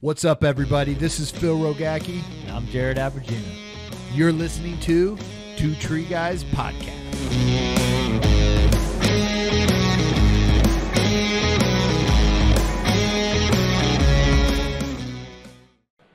[0.00, 0.94] What's up, everybody?
[0.94, 2.22] This is Phil Rogacki.
[2.42, 3.42] And I'm Jared Abergina.
[4.14, 5.18] You're listening to
[5.56, 6.94] Two Tree Guys Podcast.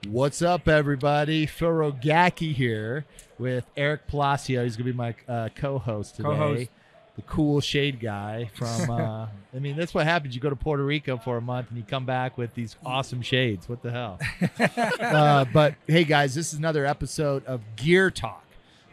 [0.07, 1.45] What's up, everybody?
[1.45, 3.05] Phil Rogacki here
[3.37, 4.63] with Eric Palacio.
[4.63, 6.29] He's going to be my uh, co-host today.
[6.29, 6.69] Co-host.
[7.15, 8.89] The cool shade guy from.
[8.89, 10.33] Uh, I mean, that's what happens.
[10.33, 13.21] You go to Puerto Rico for a month and you come back with these awesome
[13.21, 13.69] shades.
[13.69, 14.19] What the hell?
[14.99, 18.43] uh, but hey, guys, this is another episode of Gear Talk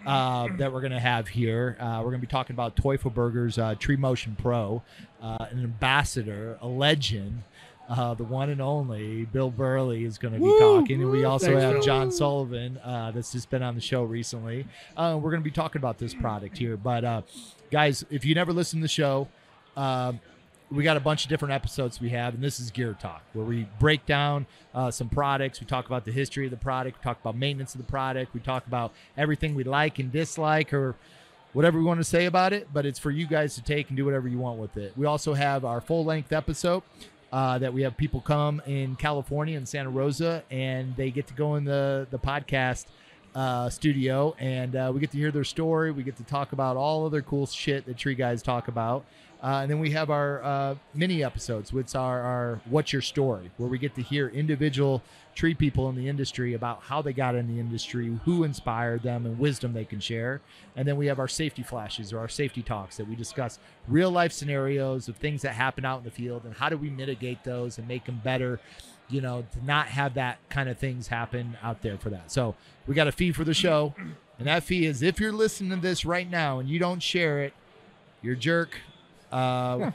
[0.06, 1.77] uh, that we're going to have here.
[1.80, 4.83] Uh, we're going to be talking about Teufelberger's uh, Tree Motion Pro,
[5.23, 7.42] uh, an ambassador, a legend.
[7.91, 11.47] Uh, the one and only Bill Burley is going to be talking, and we also
[11.47, 11.85] Thanks, have.
[11.85, 14.65] Jon Sullivan uh, that's just been on the show recently.
[14.97, 17.23] Uh, we're going to be talking about this product here, but uh,
[17.73, 19.27] guys, if you never listened to the show,
[19.77, 20.21] um,
[20.71, 23.45] we got a bunch of different episodes we have, and this is Gear Talk, where
[23.45, 25.61] we break down uh, some products.
[25.61, 26.98] We talk about the history of the product.
[26.98, 28.33] We talk about maintenance of the product.
[28.34, 30.95] We talk about everything we like and dislike, or
[31.55, 32.69] whatever we want to say about it.
[32.73, 34.92] But it's for you guys to take and do whatever you want with it.
[34.97, 36.84] We also have our full length episode.
[37.33, 41.34] Uh, that we have people come in California and Santa Rosa, and they get to
[41.34, 42.86] go in the the podcast
[43.34, 45.92] uh, studio, and uh, we get to hear their story.
[45.92, 49.05] We get to talk about all other cool shit that Tree Guys talk about.
[49.42, 53.50] Uh, and then we have our uh, mini episodes, which are our "What's Your Story,"
[53.56, 55.02] where we get to hear individual
[55.34, 59.24] tree people in the industry about how they got in the industry, who inspired them,
[59.24, 60.42] and wisdom they can share.
[60.77, 64.11] And then we have our safety flashes or our safety talks that we discuss real
[64.11, 67.42] life scenarios of things that happen out in the field and how do we mitigate
[67.44, 68.61] those and make them better.
[69.08, 72.30] You know, to not have that kind of things happen out there for that.
[72.30, 72.55] So
[72.86, 73.94] we got a fee for the show,
[74.38, 77.42] and that fee is if you're listening to this right now and you don't share
[77.42, 77.52] it,
[78.22, 78.77] you're jerk.
[79.33, 79.91] Uh,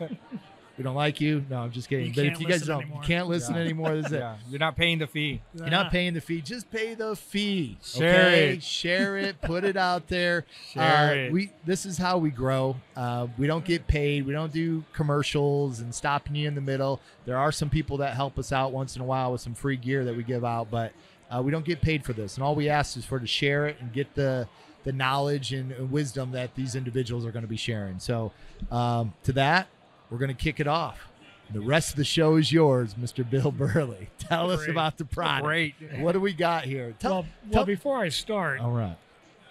[0.77, 1.45] we don't like you.
[1.49, 2.07] No, I'm just kidding.
[2.07, 3.01] You but if you guys don't, anymore.
[3.01, 3.61] you can't listen Yeah.
[3.61, 3.95] anymore.
[3.95, 4.23] This is it.
[4.49, 5.41] You're not paying the fee.
[5.53, 6.41] You're not paying the fee.
[6.41, 7.77] Just pay the fee.
[7.81, 8.49] Share okay?
[8.55, 8.63] it.
[8.63, 9.39] Share it.
[9.41, 10.45] Put it out there.
[10.73, 11.31] Share Uh, it.
[11.31, 11.51] We.
[11.65, 12.75] This is how we grow.
[12.95, 14.25] Uh, we don't get paid.
[14.25, 16.99] We don't do commercials and stopping you in the middle.
[17.25, 19.77] There are some people that help us out once in a while with some free
[19.77, 20.91] gear that we give out, but
[21.29, 22.35] uh, we don't get paid for this.
[22.35, 24.47] And all we ask is for to share it and get the
[24.83, 27.99] the knowledge and and wisdom that these individuals are going to be sharing.
[27.99, 28.31] So
[28.71, 29.67] um, to that,
[30.09, 31.07] we're going to kick it off.
[31.51, 33.27] The rest of the show is yours, Mr.
[33.27, 34.09] Bill Burley.
[34.17, 35.45] Tell us about the product.
[35.45, 35.75] Great.
[35.99, 36.95] What do we got here?
[36.99, 38.97] Tell, well, tell- well, before I start, all right.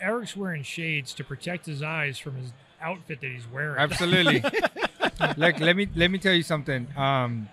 [0.00, 3.78] Eric's wearing shades to protect his eyes from his outfit that he's wearing.
[3.78, 4.42] Absolutely.
[5.36, 6.86] Look, let me let me tell you something.
[6.96, 7.48] Um,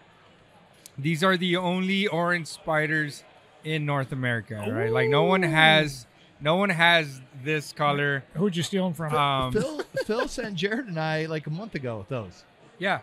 [0.98, 3.24] these are the only orange spiders
[3.64, 4.92] in North America, right?
[4.92, 6.06] Like no one has,
[6.40, 8.24] no one has this color.
[8.36, 9.14] Who'd you steal them from?
[9.16, 12.44] Um, Phil, Phil sent Jared and I like a month ago with those.
[12.80, 13.00] yeah,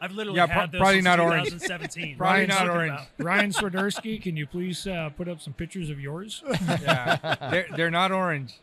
[0.00, 1.44] I've literally Yeah, pro- had those probably since not orange.
[1.50, 2.16] 2017.
[2.16, 2.92] Probably What not orange.
[2.92, 3.06] about?
[3.18, 6.42] Ryan Swiderski, can you please uh, put up some pictures of yours?
[6.82, 7.36] yeah.
[7.50, 8.54] they're they're not orange.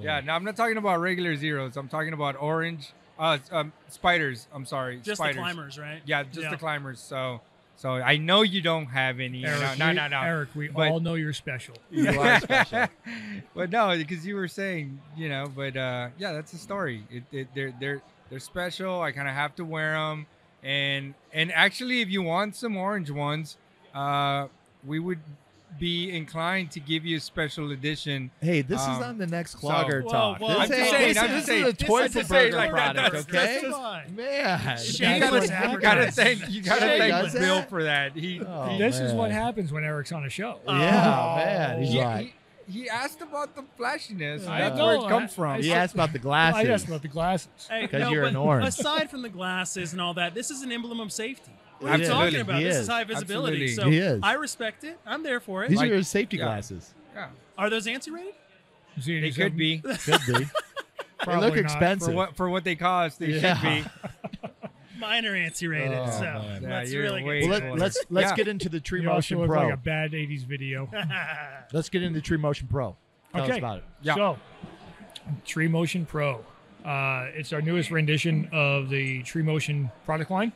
[0.00, 1.76] Yeah, now I'm not talking about regular zeros.
[1.76, 2.92] I'm talking about orange.
[3.18, 4.48] Uh, um, spiders.
[4.52, 5.36] I'm sorry, Just spiders.
[5.36, 6.00] the climbers, right?
[6.06, 6.50] Yeah, just Yeah.
[6.50, 6.98] the climbers.
[7.00, 7.42] So,
[7.76, 9.44] so I know you don't have any.
[9.44, 10.20] Eric, no, no, no, no.
[10.22, 11.74] Eric, we But- all know you're special.
[11.90, 12.86] You are special.
[13.54, 17.04] but no, because you were saying, you know, but uh, yeah, that's the story.
[17.10, 19.00] It, it, they're they're they're special.
[19.02, 20.26] I kind of have to wear them,
[20.62, 23.56] and and actually, if you want some orange ones,
[23.94, 24.46] uh,
[24.86, 25.20] we would
[25.78, 28.30] be inclined to give you a special edition.
[28.40, 30.40] Hey, this is Um, on the next so- clogger Whoa, talk.
[30.40, 31.62] whoa, this I'm just saying, this, I'm is- just this saying.
[31.64, 33.60] is a toy is just saying, like, that- product, that's- okay?
[33.60, 37.68] that's just- Man, You gotta, you gotta thank you gotta Shane thank Bill that?
[37.70, 38.14] for that.
[38.16, 40.60] He, Oh, he, this is what happens when Eric's on a show.
[40.66, 40.72] Yeah,
[41.44, 42.32] man, he's he, right.
[42.66, 44.46] he, he asked about the flashiness.
[44.46, 45.50] I That's know, where it I- comes from.
[45.50, 46.60] I He asked about the glasses.
[46.68, 47.48] I asked about the glasses.
[47.70, 48.68] Hey, 'Cause no, you're an orange.
[48.68, 51.52] Aside from the glasses and all that, this is an emblem of safety.
[51.80, 52.24] What are you Absolutely.
[52.30, 52.58] talking about?
[52.58, 52.82] He this is.
[52.82, 53.64] is high visibility.
[53.64, 53.74] Absolutely.
[53.74, 54.20] So He is.
[54.22, 54.98] I respect it.
[55.04, 55.68] I'm there for it.
[55.70, 56.44] These Like- are his safety yeah.
[56.44, 56.94] glasses.
[57.14, 58.34] yeah, Are those anti-rated?
[59.00, 59.78] See they could be.
[60.04, 60.32] Could be.
[60.32, 60.44] they
[61.18, 61.64] Probably look not.
[61.64, 62.08] expensive.
[62.10, 63.56] for what for what they cost, they Yeah.
[63.58, 63.90] should be.
[65.00, 66.62] Mine are anti-rated, Oh, so man.
[66.62, 67.50] Yeah, that's you're really way good.
[67.50, 68.36] well, too let, let's let's Yeah.
[68.36, 69.64] get into the Tree You also Motion look Pro.
[69.64, 70.88] like a bad 80s video.
[71.72, 72.96] let's get into the Tree Motion Pro.
[73.32, 73.58] Tell us Okay.
[73.58, 73.84] about it.
[74.02, 74.14] Yeah.
[74.14, 74.38] So,
[75.44, 76.44] Tree Motion Pro.
[76.84, 80.52] Uh, it's our newest rendition of the Tree Motion product line.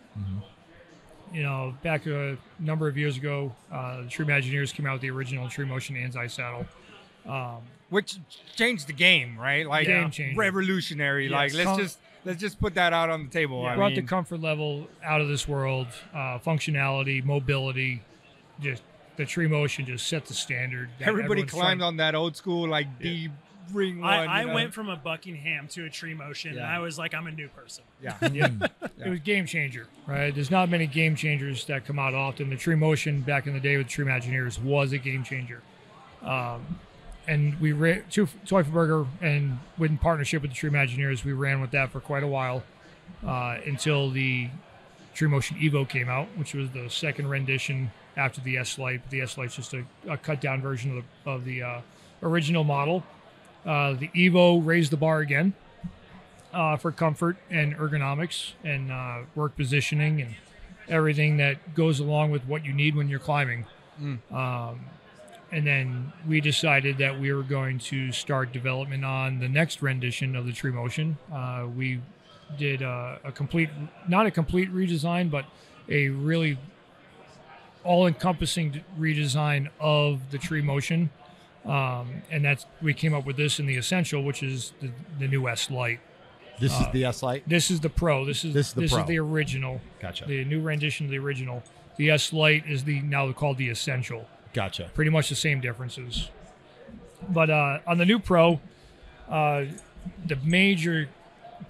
[1.32, 5.10] You know, back a number of years ago, uh, the Treemagineers came out with the
[5.10, 6.66] original Tree Motion Anzai saddle.
[7.26, 7.58] Um,
[7.90, 8.16] Which
[8.56, 9.66] changed the game, right?
[9.68, 11.28] Like Game revolutionary.
[11.28, 13.64] Like let's Com- just let's just put that out on the table.
[13.66, 18.02] I brought mean, the comfort level out of this world, uh, functionality, mobility,
[18.60, 18.82] just
[19.16, 20.88] the Tree Motion just set the standard.
[21.00, 23.28] everybody climbed trying- on that old school like D
[23.72, 24.12] bring one.
[24.12, 24.54] I, I you know?
[24.54, 27.48] went from a Buckingham to a tree motion, and I was like, I'm a new
[27.48, 27.84] person.
[28.02, 28.16] Yeah.
[28.32, 28.50] Yeah.
[28.98, 29.06] Yeah.
[29.06, 30.34] It was game changer, right?
[30.34, 32.50] There's not many game changers that come out often.
[32.50, 35.62] The Tree Motion back in the day with Treemagineers was a game changer.
[36.22, 36.78] Um,
[37.26, 41.90] and we ran to Teufelberger and in partnership with the Treemagineers, we ran with that
[41.90, 42.62] for quite a while
[43.26, 44.48] uh, until the
[45.14, 49.08] Tree Motion Evo came out, which was the second rendition after the S Lite.
[49.10, 51.80] The S Lite's just a, a cut down version of the, of the uh,
[52.22, 53.02] original model.
[53.66, 55.52] Uh, the Evo raised the bar again
[56.52, 60.34] uh, for comfort and ergonomics and uh, work positioning and
[60.88, 63.66] everything that goes along with what you need when you're climbing.
[64.32, 64.80] Um,
[65.50, 70.36] and then we decided that we were going to start development on the next rendition
[70.36, 71.18] of the Tree Motion.
[71.32, 72.00] Uh, we
[72.56, 73.68] did uh, a complete,
[74.08, 75.44] not a complete redesign, but
[75.88, 76.58] a really
[77.84, 81.10] all-encompassing redesign of the Tree Motion.
[81.66, 85.28] Um, and that's we came up with this in the Essential, which is the, the
[85.28, 86.00] new S Lite.
[86.60, 87.48] This Uh, is the S Lite.
[87.48, 88.24] This is the Pro.
[88.24, 89.04] This is This is the Pro.
[89.04, 89.80] the original.
[90.00, 90.24] Gotcha.
[90.26, 91.62] The new rendition of the original.
[91.96, 94.26] The S Lite is the now called the Essential.
[94.54, 94.90] Gotcha.
[94.94, 96.30] Pretty much the same differences.
[97.28, 98.60] But uh, on the new Pro,
[99.28, 99.64] uh,
[100.26, 101.08] the major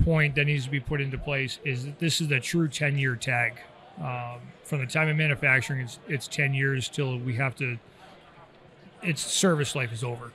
[0.05, 2.99] point that needs to be put into place is that this is the true 10
[2.99, 3.55] year tag.
[4.01, 7.79] Um, from the time of manufacturing, it's, it's 10 years till we have to,
[9.03, 10.33] its service life is over.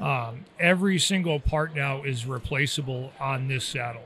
[0.00, 4.02] Um, every single part now is replaceable on this saddle.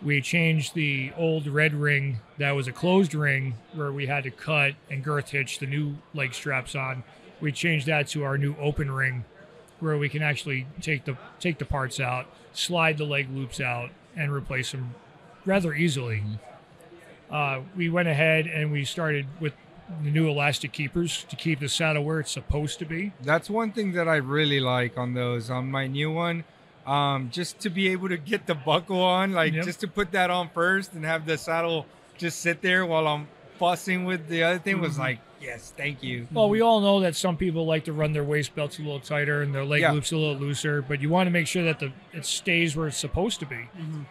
[0.00, 4.30] We changed the old red ring that was a closed ring where we had to
[4.30, 7.02] cut and girth hitch the new leg straps on.
[7.40, 9.24] We changed that to our new open ring
[9.80, 13.90] where we can actually take the take the parts out, slide the leg loops out,
[14.16, 14.94] and replace them
[15.44, 16.22] rather easily.
[17.30, 19.52] Uh, we went ahead and we started with
[20.02, 23.12] the new elastic keepers to keep the saddle where it's supposed to be.
[23.22, 25.50] That's one thing that I really like on those.
[25.50, 26.44] On my new one,
[26.86, 29.64] um, just to be able to get the buckle on, like Yep.
[29.64, 31.86] just to put that on first and have the saddle
[32.16, 34.98] just sit there while I'm fussing with the other thing was Mhm.
[34.98, 36.26] like, yes, thank you.
[36.32, 39.00] Well, we all know that some people like to run their waist belts a little
[39.00, 39.92] tighter and their leg Yeah.
[39.92, 42.88] loops a little looser, but you want to make sure that the it stays where
[42.88, 43.68] it's supposed to be.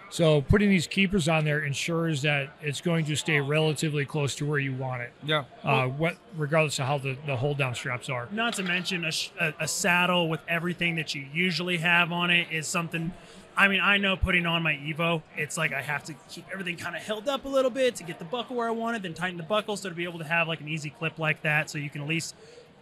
[0.09, 4.45] So putting these keepers on there ensures that it's going to stay relatively close to
[4.45, 5.43] where you want it, Yeah.
[5.63, 8.27] uh, what regardless of how the, the hold down straps are.
[8.31, 12.29] Not to mention a, sh- a, a saddle with everything that you usually have on
[12.29, 13.11] it is something.
[13.57, 16.77] I mean, I know putting on my Evo, it's like I have to keep everything
[16.77, 19.01] kind of held up a little bit to get the buckle where I want it,
[19.01, 21.41] then tighten the buckle so to be able to have like an easy clip like
[21.41, 22.35] that, so you can at least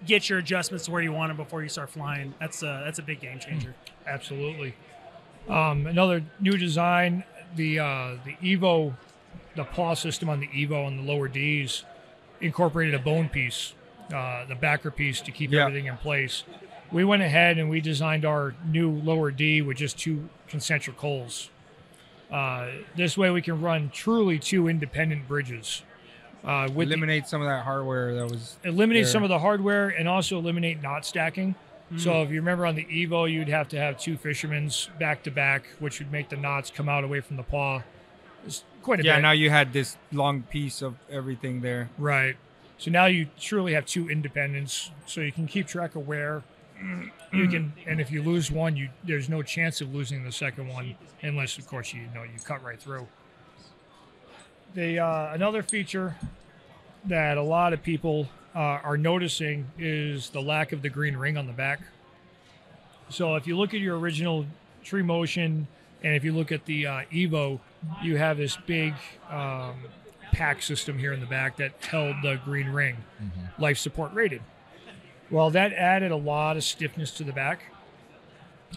[0.05, 2.33] get your adjustments to where you want them before you start flying.
[2.41, 3.73] That's a that's a big game changer.
[4.05, 4.75] Absolutely.
[5.47, 7.23] Um, another new design,
[7.55, 8.95] the uh, the Evo,
[9.55, 11.85] the paw system on the Evo and the lower D's
[12.41, 13.73] incorporated a bone piece,
[14.13, 15.61] uh, the backer piece to keep Yeah.
[15.67, 16.43] everything in place.
[16.91, 21.49] We went ahead and we designed our new lower D with just two concentric holes.
[22.31, 25.83] Uh, this way we can run truly two independent bridges.
[26.43, 28.57] Uh, with the- Eliminate some of that hardware that was.
[28.63, 29.11] eliminate there.
[29.11, 31.55] some of the hardware and also eliminate knot stacking.
[31.97, 35.31] So if you remember on the Evo, you'd have to have two fishermen's back to
[35.31, 37.83] back, which would make the knots come out away from the paw.
[38.43, 39.21] It's quite a Yeah, bit.
[39.21, 41.89] now you had this long piece of everything there.
[41.99, 42.37] right.
[42.79, 46.43] So now you truly have two independents, so you can keep track of where
[47.33, 47.73] you can.
[47.85, 51.57] And if you lose one, you there's no chance of losing the second one, unless
[51.57, 53.07] of course you know you cut right through.
[54.73, 56.15] The uh, another feature
[57.05, 61.37] that a lot of people uh, are noticing is the lack of the green ring
[61.37, 61.79] on the back.
[63.09, 64.45] So if you look at your original
[64.83, 65.67] Tree Motion,
[66.03, 67.59] and if you look at the uh, Evo,
[68.01, 68.93] you have this big
[69.29, 69.75] um,
[70.31, 72.97] pack system here in the back that held the green ring,
[73.59, 74.41] life support rated.
[75.31, 77.71] Well, that added a lot of stiffness to the back.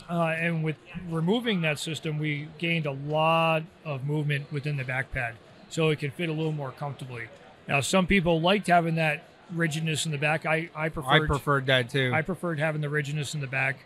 [0.08, 0.76] Uh, and with
[1.08, 5.34] removing that system, we gained a lot of movement within the back pad,
[5.68, 7.24] so it can fit a little more comfortably.
[7.66, 10.46] Now, some people liked having that rigidness in the back.
[10.46, 12.12] I I I preferred preferred that too.
[12.14, 13.78] I preferred having the rigidness in the back.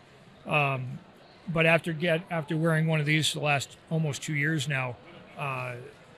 [0.45, 0.99] Um,
[1.47, 4.95] but after get after wearing one of these the last almost two years now,
[5.37, 5.75] uh,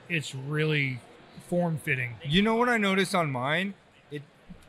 [0.08, 1.00] it's really
[1.48, 2.14] form fitting.
[2.24, 3.74] You know what I noticed on mine?
[4.10, 4.22] It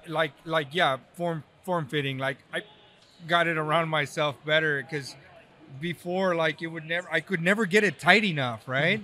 [0.07, 2.17] like like yeah, form form fitting.
[2.17, 2.61] Like I
[3.27, 5.15] got it around myself better because
[5.81, 9.01] before like it would never I could never get it tight enough, right?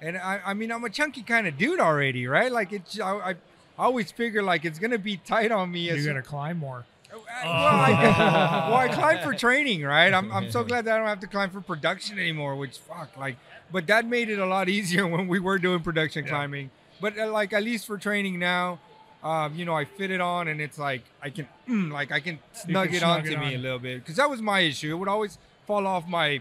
[0.00, 2.52] And I I mean I'm a chunky kind of dude already, right?
[2.52, 3.34] Like it's I, I
[3.76, 6.84] always figure like it's gonna be tight on me as You got to climb more.
[7.12, 7.90] well, I,
[8.70, 10.12] well, I climb for training, right?
[10.14, 12.54] I'm, I'm so glad that I don't have to climb for production anymore.
[12.54, 13.36] Which fuck, like,
[13.72, 16.30] but that made it a lot easier when we were doing production Yeah.
[16.30, 16.70] climbing.
[17.00, 18.78] But uh, like, at least for training now,
[19.24, 22.20] um, you know, I fit it on, and it's like I can, mm, like, I
[22.20, 24.60] can snug can it snug onto it me a little bit because that was my
[24.60, 24.92] issue.
[24.92, 26.40] It would always fall off my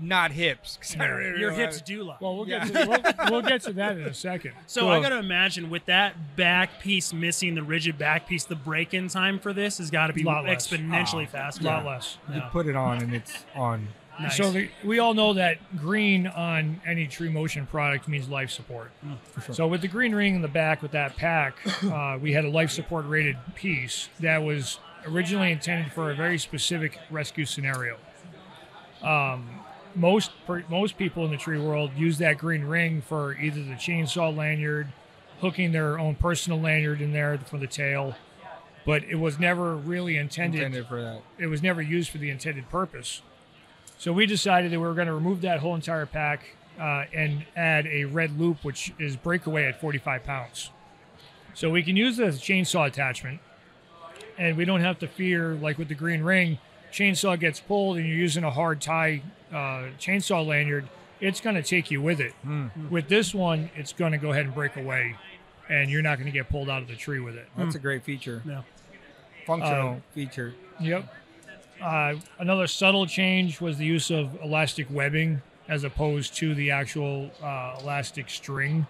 [0.00, 0.78] not hips.
[0.98, 2.16] I really Your know hips how- do lie.
[2.20, 2.66] Well, we'll Yeah.
[2.66, 4.52] get to we'll, we'll get to that in a second.
[4.66, 8.56] So I got to imagine with that back piece missing, the rigid back piece, the
[8.56, 10.66] break-in time for this has got to be Lot less.
[10.66, 11.62] exponentially a faster.
[11.64, 12.16] lot less.
[12.32, 13.88] You put it on and it's on.
[14.20, 14.36] Nice.
[14.36, 18.90] So the, we all know that green on any Tree Motion product means life support.
[19.52, 22.50] So with the green ring in the back with that pack, uh, we had a
[22.50, 27.96] life support rated piece that was originally intended for a very specific rescue scenario.
[29.02, 29.48] Um,
[29.94, 33.74] most per, most people in the tree world use that green ring for either the
[33.74, 34.92] chainsaw lanyard,
[35.40, 38.14] hooking their own personal lanyard in there for the tail,
[38.86, 41.22] but it was never really intended, Intended for that.
[41.38, 43.22] it was never used for the intended purpose.
[44.02, 47.44] So we decided that we were going to remove that whole entire pack uh, and
[47.54, 50.70] add a red loop, which is breakaway at 45 pounds.
[51.54, 53.38] So we can use it as a chainsaw attachment,
[54.36, 56.58] and we don't have to fear, like with the green ring,
[56.92, 60.88] chainsaw gets pulled and you're using a hard tie uh, chainsaw lanyard,
[61.20, 62.34] it's going to take you with it.
[62.90, 65.14] With this one, it's going to go ahead and break away,
[65.68, 67.46] and you're not going to get pulled out of the tree with it.
[67.56, 68.42] That's a great feature.
[68.44, 68.62] Yeah.
[69.46, 70.54] Functional Uh, feature.
[70.80, 71.08] Yep.
[71.82, 77.30] Uh, another subtle change was the use of elastic webbing as opposed to the actual
[77.42, 78.86] uh, elastic string,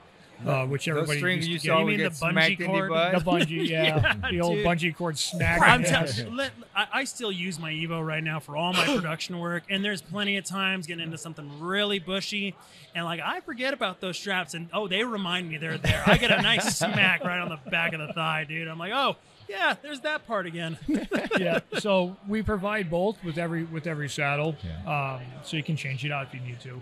[0.47, 1.79] uh, which Those everybody strings used you to saw get.
[1.81, 3.13] You would mean get the bungee in your cord?
[3.13, 3.25] butt.
[3.25, 3.85] The bungee, yeah,
[4.23, 4.67] Yeah, the old dude.
[4.67, 5.61] bungee cord smack.
[5.63, 6.05] I'm Yeah.
[6.07, 9.65] telling let, I, I still use my Evo right now for all my production work,
[9.71, 12.55] and there's plenty of times getting into something really bushy,
[12.95, 16.03] and like I forget about those straps, and oh, they remind me they're there.
[16.07, 18.69] I get a nice smack right on the back of the thigh, dude.
[18.69, 19.17] I'm like, oh
[19.49, 20.79] yeah, there's that part again.
[21.39, 21.61] yeah.
[21.79, 24.57] So we provide both with every with every saddle,
[24.87, 26.81] um, so you can change it out if you need to.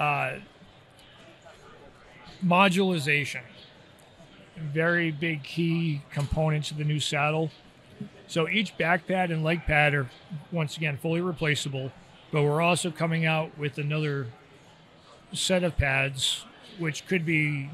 [0.00, 0.38] Uh,
[2.44, 3.42] modularization,
[4.56, 7.50] very big key component to the new saddle.
[8.26, 10.10] So each back pad and leg pad are
[10.50, 11.92] once again fully replaceable,
[12.32, 14.26] but we're also coming out with another
[15.32, 16.44] set of pads,
[16.78, 17.70] which could be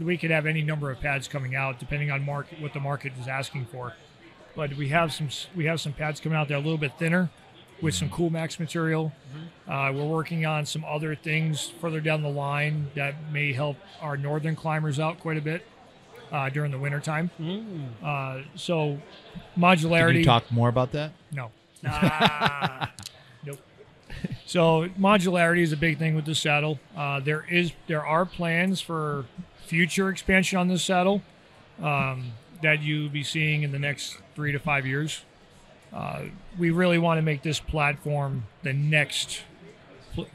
[0.00, 3.12] we could have any number of pads coming out depending on market what the market
[3.20, 3.94] is asking for.
[4.54, 6.92] But we have some we have some pads coming out that are a little bit
[6.98, 7.30] thinner
[7.82, 9.12] with some Cool Max material.
[9.68, 14.16] Uh, we're working on some other things further down the line that may help our
[14.16, 15.64] northern climbers out quite a bit
[16.32, 17.30] uh, during the wintertime.
[18.04, 18.98] Uh, so
[19.54, 20.18] Can modularity.
[20.18, 21.12] you talk more about that?
[21.32, 21.50] no.
[21.86, 22.92] Ah,
[23.44, 23.58] Nope.
[24.44, 26.78] So modularity is a big thing with the saddle.
[26.94, 29.24] Uh, there is there are plans for
[29.64, 31.22] future expansion on this saddle
[31.82, 32.32] um,
[32.62, 35.22] that you'll be seeing in the next three to five years.
[35.92, 36.22] Uh,
[36.58, 39.42] we really want to make this platform the next.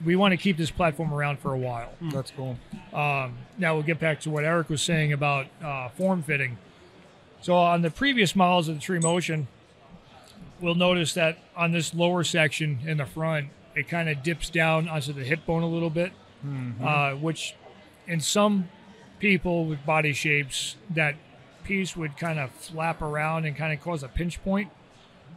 [0.04, 1.92] We want to keep this platform around for a while.
[2.02, 2.58] That's cool.
[2.94, 6.58] Um, now we'll get back to what Eric was saying about uh, form fitting.
[7.42, 9.48] So on the previous models of the Tree Motion,
[10.62, 14.88] we'll notice that on this lower section in the front, it kind of dips down
[14.88, 16.14] onto the hip bone a little bit,
[16.82, 17.56] uh, which
[18.08, 18.70] in some
[19.20, 21.16] people with body shapes, that
[21.64, 24.70] piece would kind of flap around and kind of cause a pinch point.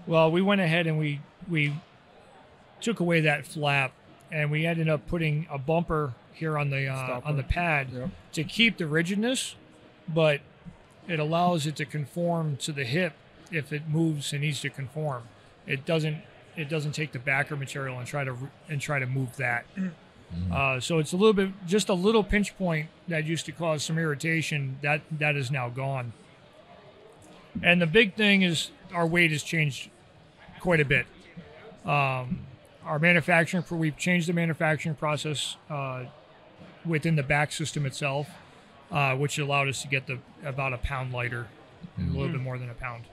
[0.06, 1.74] Well, we went ahead and we we
[2.80, 3.92] took away that flap,
[4.30, 8.10] and we ended up putting a bumper here on the uh, on the pad Yep.
[8.32, 9.56] to keep the rigidness,
[10.08, 10.40] but
[11.08, 13.14] it allows it to conform to the hip
[13.50, 15.24] if it moves and needs to conform.
[15.66, 16.18] It doesn't
[16.56, 18.36] it doesn't take the backer material and try to
[18.68, 19.64] and try to move that.
[20.52, 23.82] Uh, so it's a little bit just a little pinch point that used to cause
[23.82, 26.12] some irritation that that is now gone.
[27.62, 29.90] And the big thing is our weight has changed
[30.60, 31.06] quite a bit.
[31.84, 32.40] Um,
[32.84, 36.04] our manufacturing, for we've changed the manufacturing process uh,
[36.84, 38.28] within the back system itself,
[38.90, 41.48] uh, which allowed us to get the about a pound lighter,
[41.98, 43.04] a little bit more than a pound.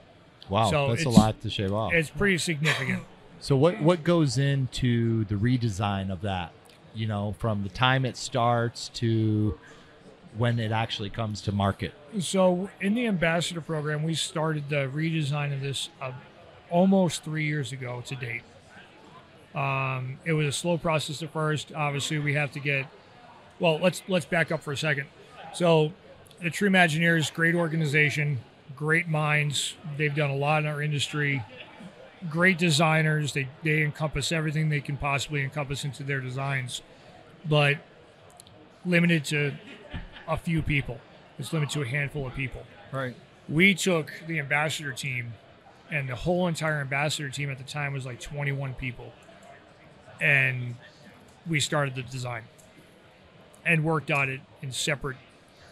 [0.48, 1.92] Wow, So that's a lot to shave off.
[1.92, 3.02] It's pretty significant.
[3.40, 6.52] So what what goes into the redesign of that?
[6.94, 9.58] You know, from the time it starts to
[10.36, 11.92] when it actually comes to market.
[12.20, 16.12] So in the ambassador program, we started the redesign of this uh,
[16.70, 18.42] almost three years ago to date.
[19.54, 21.72] Um, it was a slow process at first.
[21.74, 22.86] Obviously, we have to get.
[23.58, 25.06] Well, let's let's back up for a second.
[25.54, 25.92] So,
[26.42, 28.40] the Treemagineers, great organization,
[28.76, 29.74] great minds.
[29.96, 31.42] They've done a lot in our industry.
[32.28, 33.32] Great designers.
[33.32, 36.82] They they encompass everything they can possibly encompass into their designs,
[37.48, 37.78] but
[38.84, 39.54] limited to
[40.28, 40.98] a few people.
[41.38, 42.62] It's limited to a handful of people.
[42.92, 43.14] Right.
[43.48, 45.34] We took the ambassador team,
[45.90, 49.12] and the whole entire ambassador team at the time was like 21 people,
[50.20, 50.76] and
[51.46, 52.44] we started the design
[53.64, 55.16] and worked on it in separate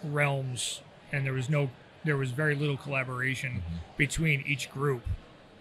[0.02, 0.82] realms,
[1.12, 1.70] and there was no,
[2.04, 3.62] there was very little collaboration
[3.96, 5.02] between each group,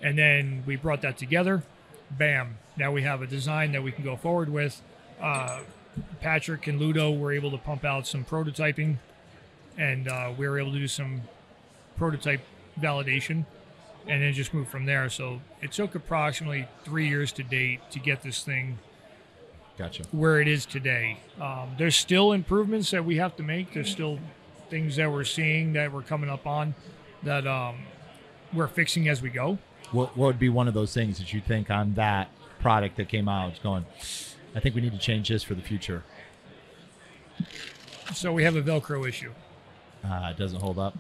[0.02, 1.64] and then we brought that together.
[2.12, 4.82] bam, now we have a design that we can go forward with.
[5.22, 5.62] Uh,
[6.22, 8.98] Patrick and Ludo were able to pump out some prototyping,
[9.78, 11.22] and uh, we were able to do some
[11.98, 12.42] prototype
[12.80, 13.46] validation,
[14.08, 15.10] and then just move from there.
[15.10, 18.80] So it took approximately three years to date to get this thing
[19.78, 20.04] Gotcha.
[20.12, 21.20] where it is today.
[21.40, 23.74] Um, there's still improvements that we have to make.
[23.74, 24.20] There's still
[24.70, 26.74] things that we're seeing that we're coming up on
[27.22, 27.78] that um,
[28.54, 29.58] we're fixing as we go.
[29.92, 33.08] What, what would be one of those things that you think on that product that
[33.08, 33.52] came out?
[33.52, 33.86] It's going.
[34.56, 36.04] I think we need to change this for the future.
[38.14, 39.32] So we have a Velcro issue.
[40.04, 40.98] Uh, it doesn't hold up.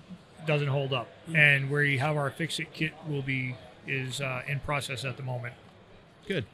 [0.47, 3.55] Doesn't hold up, and where you have our fix it kit will be
[3.87, 5.53] is uh, in process at the moment.
[6.27, 6.45] Good.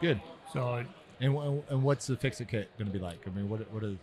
[0.00, 0.20] Good.
[0.52, 0.84] So
[1.20, 3.18] And, wh- and what's the fix it kit going to be like?
[3.26, 3.96] I mean, what what is?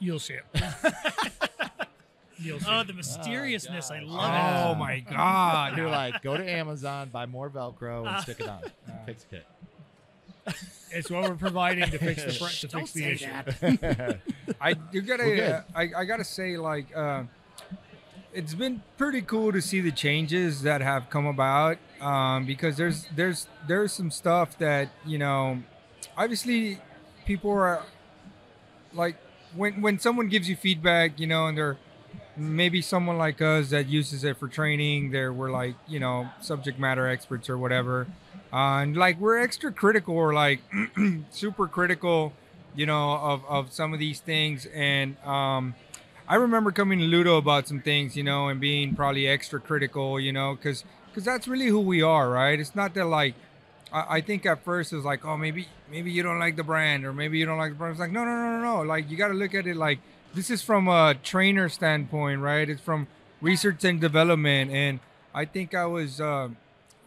[0.00, 0.44] you'll see it.
[2.38, 2.66] you'll see.
[2.68, 3.92] Oh, the mysteriousness!
[3.92, 4.74] I love Oh it.
[4.74, 5.76] Oh my God.
[5.76, 8.60] You're like, go to Amazon, buy more Velcro, and stick it on.
[9.06, 9.46] Fix it kit.
[10.90, 14.18] It's what we're providing to fix the fr- to Don't fix the issue.
[14.60, 17.24] I you gotta uh, I, I gotta say like uh,
[18.32, 23.06] it's been pretty cool to see the changes that have come about um, because there's
[23.14, 25.62] there's there's some stuff that you know
[26.16, 26.78] obviously
[27.24, 27.82] people are
[28.92, 29.16] like
[29.54, 31.78] when when someone gives you feedback you know and they're
[32.36, 36.78] maybe someone like us that uses it for training there we're like you know subject
[36.78, 38.06] matter experts or whatever
[38.56, 40.60] uh, and like we're extra critical or like
[41.30, 42.32] super critical
[42.74, 44.64] you know of, of some of these things.
[44.66, 45.74] And um
[46.28, 50.18] i remember coming to ludo about some things you know and being probably extra critical
[50.18, 52.58] you know because because that's really who we are right?
[52.58, 53.34] It's not that like
[53.92, 57.04] I, think at first it was like oh maybe maybe you don't like the brand
[57.04, 57.92] or maybe you don't like the brand.
[57.92, 58.82] It's like no no no no no.
[58.82, 59.98] Like you got to look at it like
[60.34, 62.68] this is from a trainer standpoint right?
[62.68, 63.06] It's from
[63.42, 64.70] research and development.
[64.70, 65.00] And
[65.34, 66.48] i think i was uh,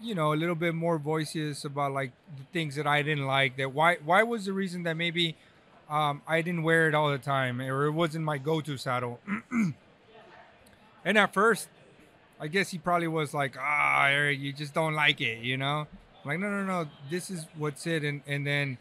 [0.01, 3.57] you know a little bit more voices about like the things that i didn't like
[3.57, 5.35] that why why was the reason that maybe
[5.89, 9.19] um, I didn't wear it all the time, or it wasn't my go-to saddle.
[9.51, 11.67] and at first,
[12.39, 15.87] I guess he probably was like, "Ah, Eric, you just don't like it," you know.
[16.23, 18.03] I'm like, no, no, no, this is what's it.
[18.03, 18.77] And and then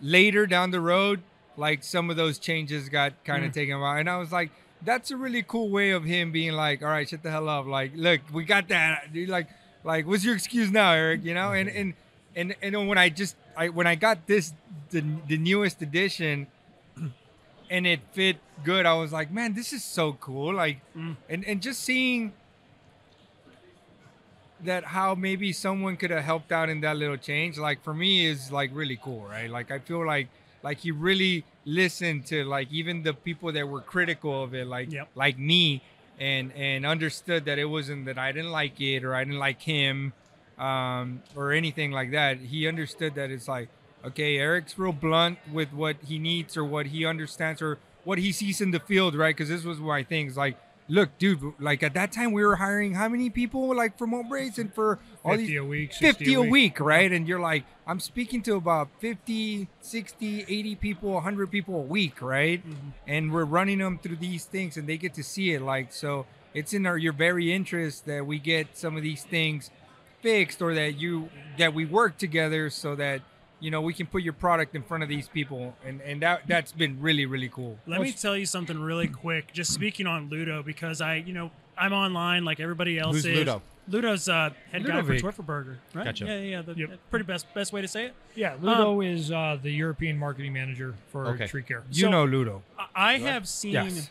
[0.00, 1.22] later down the road,
[1.56, 4.50] like some of those changes got kind of taken out, and I was like,
[4.82, 7.66] that's a really cool way of him being like, "All right, shut the hell up."
[7.66, 9.08] Like, look, we got that.
[9.12, 9.48] Like,
[9.84, 11.24] like, what's your excuse now, Eric?
[11.24, 11.94] You know, and and
[12.36, 14.52] and and then when I just I when I got this
[14.90, 16.46] the the newest edition
[17.70, 20.54] and it fit good, I was like, man, this is so cool.
[20.54, 21.16] Like Mm.
[21.28, 22.32] and and just seeing
[24.64, 28.26] that how maybe someone could have helped out in that little change, like for me
[28.26, 29.48] is like really cool, right?
[29.50, 30.28] Like I feel like
[30.62, 34.92] like he really listened to like even the people that were critical of it, like
[34.92, 35.08] Yep.
[35.14, 35.80] like me,
[36.18, 39.62] and and understood that it wasn't that I didn't like it or I didn't like
[39.62, 40.12] him
[40.58, 42.38] um, or anything like that.
[42.38, 43.68] He understood that it's like,
[44.04, 48.32] okay, Eric's real blunt with what he needs or what he understands or what he
[48.32, 49.36] sees in the field, right?
[49.36, 50.26] Because this was my thing.
[50.26, 50.56] It's like,
[50.88, 54.58] look, dude, like at that time we were hiring how many people like for Mobrace
[54.58, 57.10] and for all 50 these a week, 50 a week, right?
[57.12, 62.22] And you're like, I'm speaking to about 50, 60, 80 people, 100 people a week,
[62.22, 62.66] right?
[62.66, 62.88] Mm-hmm.
[63.06, 65.62] And we're running them through these things and they get to see it.
[65.62, 69.70] Like, so it's in our, your very interest that we get some of these things
[70.22, 73.20] fixed or that you, that we work together so that,
[73.60, 75.74] you know, we can put your product in front of these people.
[75.84, 77.78] And, and that, that's been really, really cool.
[77.86, 79.52] Let me tell you something really quick.
[79.52, 83.36] Just speaking on Ludo, because I, you know, I'm online like everybody else Who's is.
[83.38, 83.62] Ludo?
[83.90, 85.20] Ludo's uh, head guy Ludovic.
[85.22, 86.04] for Teufelberger, right?
[86.04, 86.26] Gotcha.
[86.26, 86.62] Yeah, yeah, yeah.
[86.62, 86.98] The Yep.
[87.10, 88.14] pretty best best way to say it.
[88.34, 91.46] Yeah, Ludo is uh, the European marketing manager for Okay.
[91.46, 91.82] tree care.
[91.90, 92.62] You So- know, Ludo.
[92.78, 94.10] I- I have seen Yes.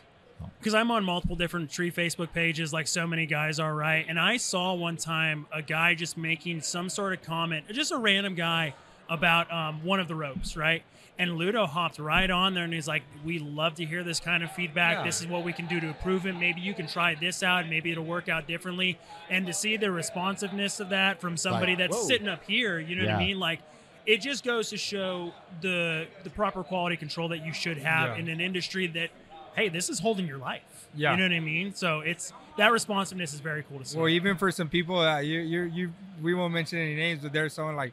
[0.58, 4.04] because I'm on multiple different tree Facebook pages, like so many guys are, right?
[4.08, 7.96] And I saw one time a guy just making some sort of comment, just a
[7.98, 8.74] random guy
[9.08, 10.82] about um, one of the ropes, right?
[11.20, 14.44] And Ludo hopped right on there and he's like, "We love to hear this kind
[14.44, 14.98] of feedback.
[14.98, 15.04] Yeah.
[15.04, 16.34] This is what we can do to improve it.
[16.34, 17.68] Maybe you can try this out.
[17.68, 21.78] Maybe it'll work out differently." And to see the responsiveness of that from somebody Like,
[21.90, 22.06] that's whoa.
[22.06, 23.40] sitting up here, you know what I mean?
[23.40, 23.60] Like,
[24.06, 28.22] it just goes to show the the proper quality control that you should have Yeah.
[28.22, 29.10] in an industry that
[29.56, 31.10] hey this is holding your life Yeah.
[31.10, 34.08] you know what i mean so it's that responsiveness is very cool to see Well,
[34.08, 35.92] even for some people that you, you, you,
[36.22, 37.92] we won't mention any names, but there's someone like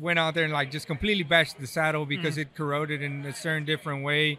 [0.00, 3.34] went out there and like just completely bashed the saddle because it corroded in a
[3.34, 4.38] certain different way.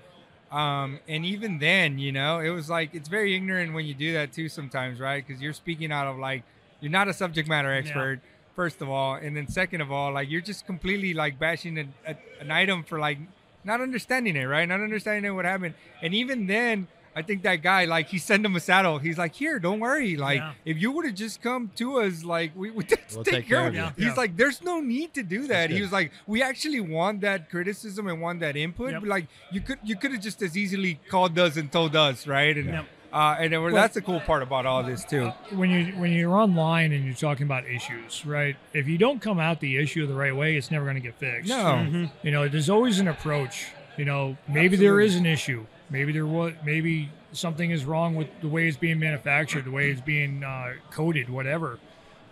[0.51, 4.13] Um, and even then, you know, it was like it's very ignorant when you do
[4.13, 5.25] that too sometimes, right?
[5.25, 6.43] Because you're speaking out of like
[6.79, 8.19] you're not a subject matter expert,
[8.55, 11.87] first of all, and then second of all, like you're just completely like bashing a,
[12.05, 13.17] a, an item for like
[13.63, 14.67] not understanding it, right?
[14.67, 16.87] Not understanding what happened, and even then.
[17.15, 18.97] I think that guy, like, he sent him a saddle.
[18.97, 20.15] He's like, here, don't worry.
[20.17, 20.53] Like, Yeah.
[20.65, 23.47] if you would have just come to us, like, we would take, We'll take take
[23.47, 23.81] care care of of you.
[23.81, 23.87] you.
[23.97, 24.13] He's Yeah.
[24.23, 25.69] like, there's no need to do that.
[25.69, 28.91] He was like, we actually want that criticism and want that input.
[28.93, 29.01] Yep.
[29.01, 32.25] But like, you could you could have just as easily called us and told us,
[32.27, 32.55] right?
[32.57, 32.85] And Yep.
[33.13, 35.31] uh, and then, that's the cool part about all this too.
[35.51, 38.55] when you when you're online and you're talking about issues, right?
[38.73, 41.15] If you don't come out the issue the right way, it's never going to get
[41.15, 41.49] fixed.
[41.49, 41.55] No.
[41.55, 42.05] Mm-hmm.
[42.23, 43.67] You know, there's always an approach.
[43.97, 45.05] You know, maybe there Absolutely.
[45.05, 45.65] is an issue.
[45.93, 46.53] Maybe there was.
[46.65, 50.73] Maybe something is wrong with the way it's being manufactured, the way it's being uh,
[50.91, 51.79] coded, whatever.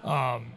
[0.04, 0.54] Um,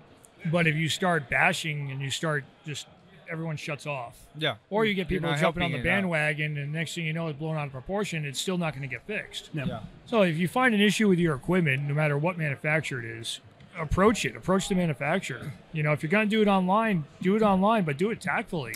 [0.51, 2.87] but if you start bashing and you start just
[3.31, 4.57] everyone shuts off, Yeah.
[4.71, 7.39] or you get people jumping on the bandwagon, and the next thing you know, it's
[7.39, 8.25] blown out of proportion.
[8.25, 9.51] It's still not going to get fixed.
[9.55, 9.65] Yeah.
[9.67, 9.81] Yeah.
[10.07, 13.41] So if you find an issue with your equipment, no matter what manufacturer it is,
[13.79, 14.37] approach it.
[14.37, 15.53] Approach the manufacturer.
[15.73, 18.21] You know, if you're going to do it online, do it online, but do it
[18.21, 18.75] tactfully.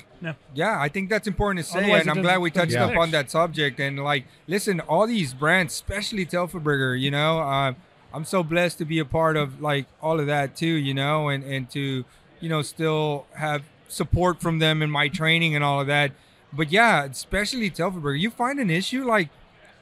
[0.54, 3.00] Yeah, I think that's important to say, Otherwise and I'm glad we touched doesn't up
[3.00, 3.80] on that subject.
[3.80, 7.74] And like, listen, all these brands, especially Teufelberger, you know, uh,
[8.12, 11.28] I'm so blessed to be a part of like all of that too, you know,
[11.28, 12.04] and and to
[12.40, 16.12] you know still have support from them in my training and all of that.
[16.52, 19.28] But yeah, especially Teufelberger, you find an issue like.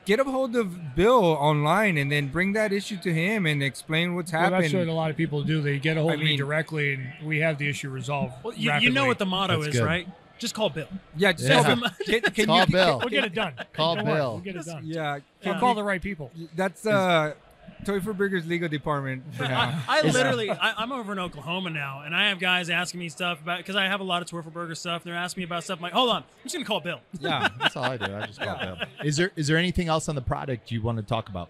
[0.06, 4.14] Get a hold of Bill online and then bring that issue to him and explain
[4.14, 4.52] what's happening.
[4.52, 5.60] Well, that's what a lot of people do.
[5.60, 8.32] They get a hold I of me directly, and we have the issue resolved.
[8.44, 9.86] Well, you, you know what the motto That's is, good.
[9.86, 10.08] right?
[10.38, 10.86] Just call Bill.
[11.16, 11.62] yeah, just Yeah.
[11.62, 11.84] tell him.
[12.06, 12.98] Can, can Call you, Bill.
[13.00, 13.54] We'll get it done.
[13.72, 14.32] Call Don't worry, Bill.
[14.34, 14.82] We'll get it done.
[14.86, 15.60] Yeah, We'll Yeah.
[15.60, 16.30] call the right people.
[16.54, 17.32] That's uh,
[17.84, 19.22] Teufelberger's legal department.
[19.38, 23.08] I, I literally, I, I'm over in Oklahoma now, and I have guys asking me
[23.08, 25.04] stuff about because I have a lot of Teufelberger stuff.
[25.04, 25.78] And they're asking me about stuff.
[25.78, 27.00] I'm like, hold on, I'm just gonna call Bill.
[27.20, 28.14] yeah, That's all I do.
[28.16, 28.76] I just call Bill.
[29.04, 31.48] Is there is there anything else on the product you want to talk about?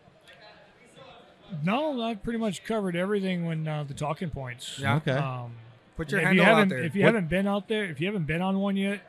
[1.63, 4.79] No, I pretty much covered everything when uh, the talking points.
[4.81, 4.97] Yeah.
[4.97, 5.13] Okay.
[5.13, 5.53] Um,
[5.97, 6.83] put your if you handle out haven't, there.
[6.83, 9.01] if you What- haven't been out there, if you haven't been on one yet,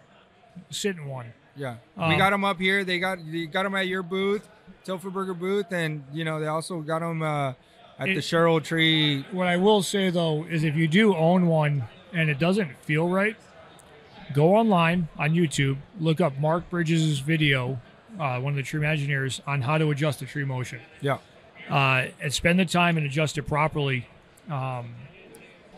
[0.70, 1.34] sit in one.
[1.56, 2.84] yeah, Um, we got them up here.
[2.84, 4.48] They got you got them at your booth,
[4.86, 7.50] Teufelberger booth, and you know they also got them uh,
[8.00, 9.26] at the It- Cheryl Tree.
[9.32, 13.08] What I will say though is if you do own one and it doesn't feel
[13.10, 13.36] right,
[14.34, 17.80] go online on YouTube, look up Mark Bridges' video,
[18.20, 20.80] uh, one of the Treemagineers, on how to adjust the tree motion.
[21.02, 21.18] Yeah,
[21.70, 24.08] Uh, and spend the time and adjust it properly,
[24.50, 24.96] um,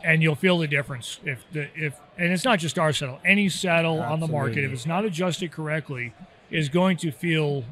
[0.04, 1.20] and you'll feel the difference.
[1.26, 4.72] If the if and it's not just our saddle, any saddle on the market, if
[4.72, 6.14] it's not adjusted correctly,
[6.52, 7.64] is going to feel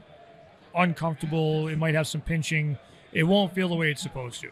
[0.78, 1.68] uncomfortable.
[1.68, 2.78] It might have some pinching.
[3.13, 4.52] It won't feel the way it's supposed to.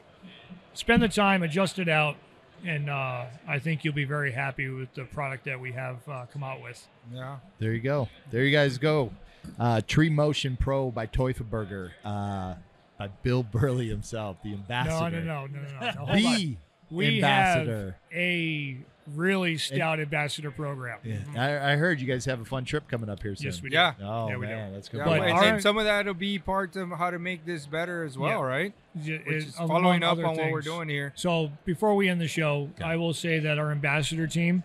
[0.73, 2.17] Spend the time, adjust it out,
[2.65, 6.25] and uh, I think you'll be very happy with the product that we have uh,
[6.31, 6.85] come out with.
[7.13, 7.37] yeah.
[7.59, 8.09] There you go.
[8.31, 9.11] There you guys go.
[9.59, 12.55] Uh, Tree Motion Pro by Teufelberger, uh,
[12.97, 15.21] by Bill Burley himself, the ambassador.
[15.21, 15.79] no, no, no, no.
[15.79, 15.91] no.
[15.97, 16.15] Hold on.
[16.15, 16.57] The
[16.91, 17.95] we ambassador.
[18.11, 18.77] have a
[19.13, 20.97] really stout ambassador program.
[21.03, 21.17] Yeah.
[21.37, 23.45] I, I heard you guys have a fun trip coming up here soon.
[23.45, 23.75] Yes, we do.
[23.75, 23.93] Yeah.
[24.01, 24.51] Oh Yeah, we do.
[24.53, 24.97] man, that's good.
[24.99, 27.65] Yeah, But and, our- some of that will be part of how to make this
[27.67, 28.45] better as well, Yeah.
[28.47, 28.73] right?
[29.03, 31.13] J- Which it- is among following up other on what we're doing here.
[31.15, 32.83] So before we end the show, Okay.
[32.83, 34.63] I will say that our ambassador team,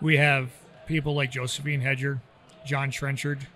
[0.00, 0.50] we have
[0.86, 2.20] people like Josephine Hedger,
[2.64, 3.46] John Trenchard,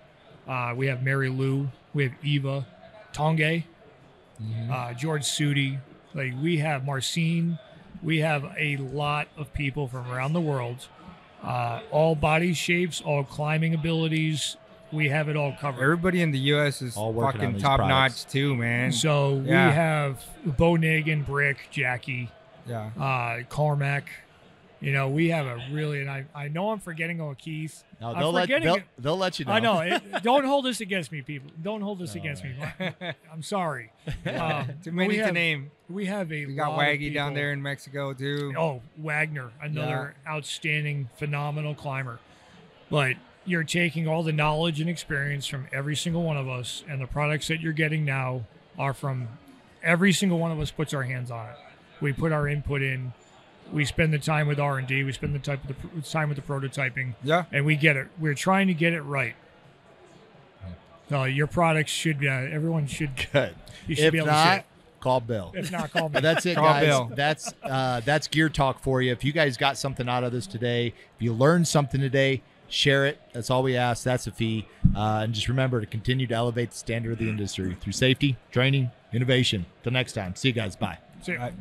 [0.48, 2.66] uh, we have Mary Lou, we have Eva,
[3.12, 3.62] Tonge,
[4.42, 4.70] Mhm.
[4.70, 5.78] uh, George Sudi,
[6.14, 7.58] like we have Marcine,
[8.02, 10.88] we have a lot of people from around the world,
[11.42, 14.56] uh, all body shapes, all climbing abilities.
[14.90, 15.82] We have it all covered.
[15.82, 16.80] Everybody in the U.S.
[16.80, 18.24] is All working on fucking these top products.
[18.24, 18.90] notch too, man.
[18.92, 19.68] So Yeah.
[19.68, 20.24] we have
[20.56, 22.30] Bo Nagan, Brick, Jackie,
[22.66, 24.04] yeah, uh, Cormac.
[24.80, 27.82] You know, we have a really, and I, I know I'm forgetting on Keith.
[28.00, 29.52] No, they'll let they'll, they'll let you know.
[29.52, 29.80] I know.
[29.80, 31.50] It, don't hold this against me, people.
[31.60, 32.54] Don't hold this No, against me.
[33.32, 33.90] I'm sorry.
[34.28, 35.70] Um, many we to have, name.
[35.88, 38.52] We have a We got lot of Waggy down there in Mexico too.
[38.56, 42.20] Oh, Wagner, another outstanding, phenomenal climber.
[42.90, 47.00] But you're taking all the knowledge and experience from every single one of us, and
[47.00, 48.44] the products that you're getting now
[48.78, 49.28] are from
[49.82, 51.56] every single one of us puts our hands on it.
[52.00, 53.12] We put our input in.
[53.72, 55.04] We spend the time with R and D.
[55.04, 58.08] We spend the type of the time with the prototyping, Yeah, and we get it.
[58.18, 59.34] We're trying to get it right.
[61.08, 62.28] So your products should be.
[62.28, 63.10] Uh, everyone should.
[63.32, 63.54] Good.
[63.86, 64.64] You should If be able to not, it.
[65.00, 65.52] call Bill.
[65.54, 66.20] If not, call me.
[66.20, 66.84] That's it, Call guys.
[66.84, 67.10] Bill.
[67.14, 69.12] That's uh, that's gear talk for you.
[69.12, 73.06] If you guys got something out of this today, if you learned something today, share
[73.06, 73.18] it.
[73.32, 74.04] That's all we ask.
[74.04, 74.66] That's a fee.
[74.94, 78.36] Uh, and just remember to continue to elevate the standard of the industry through safety,
[78.50, 79.64] training, innovation.
[79.82, 80.34] Till next time.
[80.36, 80.76] See you guys.
[80.76, 80.98] Bye.
[81.22, 81.36] See.
[81.36, 81.54] Right.